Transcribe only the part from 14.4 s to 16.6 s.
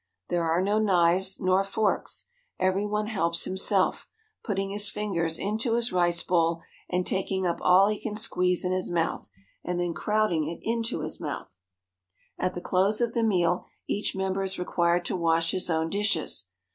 is required to wash his own dishes.